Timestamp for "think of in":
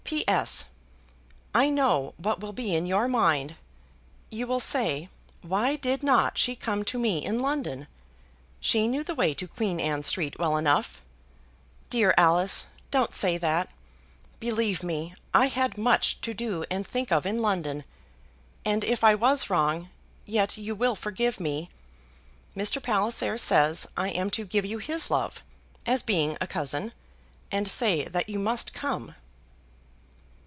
16.85-17.41